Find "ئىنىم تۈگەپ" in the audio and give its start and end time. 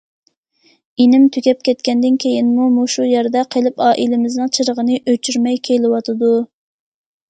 1.03-1.61